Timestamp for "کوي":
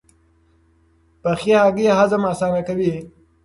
2.67-2.93